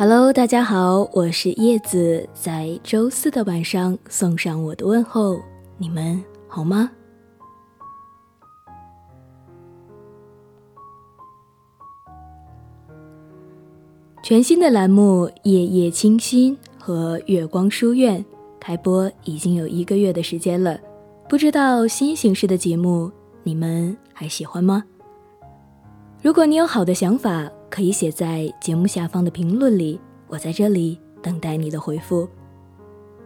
[0.00, 5.40] Hello，大家好，我是叶子，在周四的晚上送上我的问候，
[5.76, 6.88] 你们好吗？
[14.22, 18.20] 全新的栏目《夜夜清心》和《月光书院》
[18.60, 20.78] 开播已经有一个月的时间了，
[21.28, 23.10] 不知道新形式的节目
[23.42, 24.84] 你们还喜欢吗？
[26.22, 27.50] 如果你有好的想法。
[27.70, 32.28] 可以写在节目下方的评论里，我在这里等待你的回复。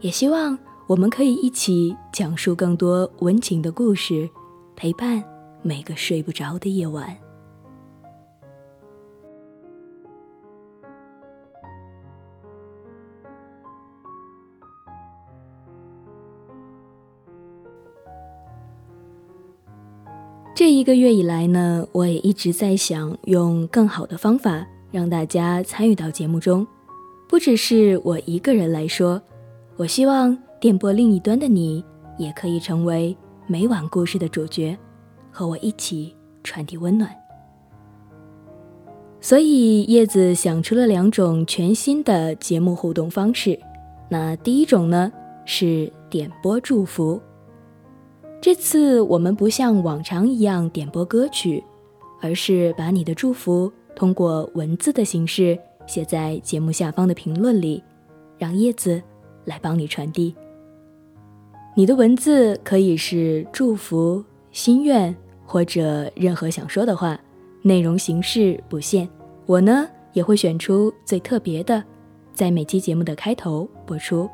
[0.00, 4.28] 也希望我们可以一起讲述更多温情的故事，
[4.76, 5.22] 陪伴
[5.62, 7.25] 每个睡不着的夜晚。
[20.56, 26.66] 这一个月以来呢，我也一直在想用更好的方法让大家参与到节目中，
[27.28, 29.20] 不只是我一个人来说，
[29.76, 31.84] 我希望电波另一端的你
[32.16, 33.14] 也可以成为
[33.46, 34.74] 每晚故事的主角，
[35.30, 37.14] 和我一起传递温暖。
[39.20, 43.60] 所以叶子想出了两种全新的节目互动方式，
[44.08, 45.12] 那第一种呢
[45.44, 47.20] 是点播祝福。
[48.40, 51.62] 这次我们不像往常一样点播歌曲，
[52.20, 57.82] 而是把你的祝福通过文字的形式写在节目下方的评论里，
[58.38, 59.02] 让叶子
[59.44, 60.32] 来帮你传递。
[61.74, 67.18] 你的文字可以是祝福、心愿或者任何想说的话，
[67.62, 69.08] 内容形式不限。
[69.44, 71.82] 我呢也会选出最特别的，
[72.32, 74.28] 在每期节目的开头播出。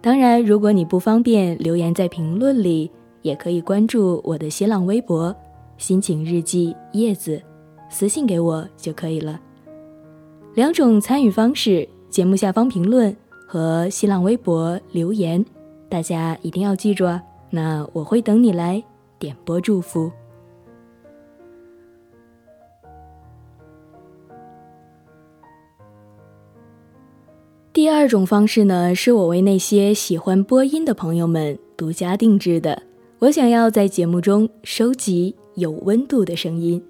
[0.00, 2.90] 当然，如果你不方便留言在评论里。
[3.24, 5.34] 也可以关注我的新浪微博
[5.78, 7.40] “心情日记叶子”，
[7.88, 9.40] 私信给我就可以了。
[10.54, 13.16] 两种参与方式：节目下方评论
[13.48, 15.42] 和新浪微博留言。
[15.88, 17.22] 大家一定要记住啊！
[17.48, 18.84] 那我会等你来
[19.18, 20.12] 点播祝福。
[27.72, 32.82] 第二种方式呢，是我为那些喜欢播音的朋友们独家定制的。
[33.24, 36.82] 我想要在节目中收集有温度的声音。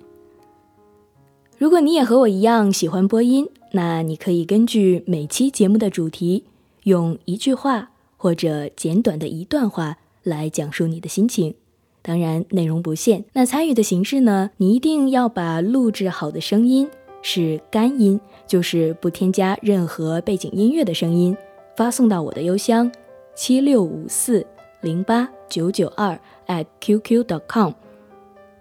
[1.56, 6.42] 如果你也和我一样喜欢播音，那你可以根据每期节目的主题，
[6.82, 11.54] 用一句话或者简短的一段话来讲述你的心情。
[12.02, 13.24] 当然，内容不限。
[13.34, 14.50] 那参与的形式呢？
[14.56, 16.90] 你一定要把录制好的声音
[17.22, 18.18] 是干音，
[18.48, 21.36] 就是不添加任何背景音乐的声音，
[21.76, 22.90] 发送到我的邮箱
[23.36, 24.44] 七六五四。
[24.84, 27.72] 零八九九二 at qq dot com。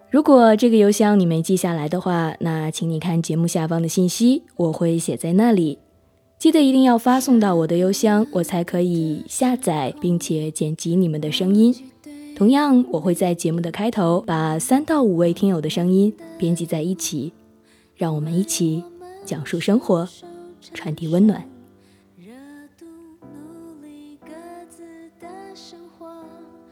[0.09, 5.79] 如果这个邮箱你没记下来的话，那请你看节目下方的信息，我会写在那里。
[6.39, 11.75] 记得一定要发送到我的邮箱，我才可以下载并且剪辑你们的声音。
[12.35, 17.33] 同样，我会在节目的开头把三到五位听友的声音编辑在一起，
[17.95, 18.83] 让我们一起
[19.25, 20.07] 讲述生活，
[20.73, 21.52] 传递温暖。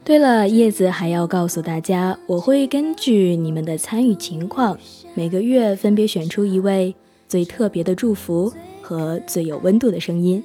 [0.04, 4.76] 对了，叶子还要告诉大家，我会根据你们的参与情况，
[5.14, 6.92] 每个月分别选出一位
[7.28, 8.52] 最特别的祝福
[8.82, 10.42] 和最有温度的声音，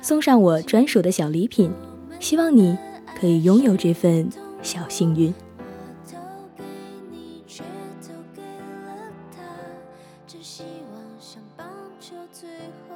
[0.00, 1.72] 送上我专属的小礼品。
[2.20, 2.78] 希望你
[3.18, 4.30] 可以拥有这份
[4.62, 5.34] 小幸运。
[11.56, 12.89] 那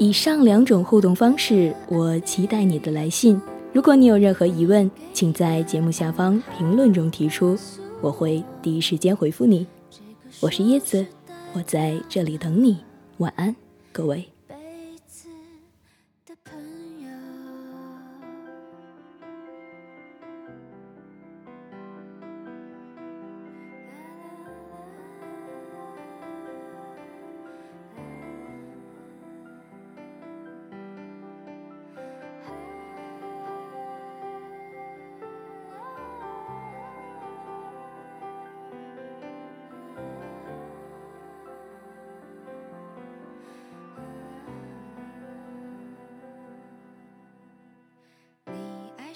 [0.00, 3.40] 以上两种互动方式，我期待你的来信。
[3.72, 7.58] 如果你有任何疑问，请在节目下方评论中提出，
[8.00, 9.66] 我会第一时间回复你。
[10.38, 11.04] 我是叶子，
[11.52, 12.78] 我在这里等你。
[13.16, 13.56] 晚安，
[13.90, 14.37] 各位。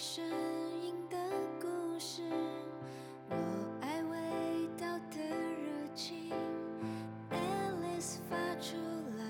[0.05, 0.25] 声
[0.83, 1.17] 音的
[1.61, 2.23] 故事，
[3.31, 3.37] 我
[3.81, 4.19] 爱味
[4.77, 6.33] 道的热情
[7.31, 8.77] ，Alice 发出
[9.17, 9.23] 了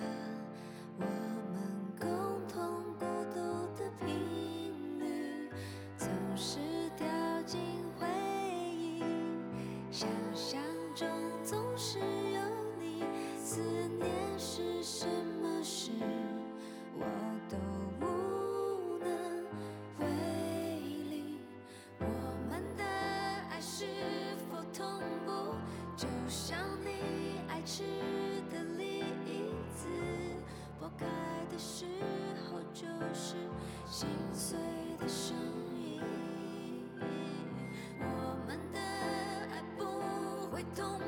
[0.97, 1.61] 我们
[2.01, 2.09] 共
[2.49, 3.05] 同孤
[3.35, 3.39] 独
[3.77, 5.51] 的频率，
[5.99, 6.59] 总是
[6.97, 7.07] 掉
[7.45, 7.61] 进
[8.01, 8.07] 回
[8.75, 9.03] 忆，
[9.91, 10.59] 想象
[10.95, 11.07] 中
[11.45, 12.41] 总是有
[12.81, 13.05] 你，
[13.37, 13.61] 思
[14.01, 15.07] 念是什
[15.43, 15.91] 么时？
[40.75, 41.02] Don't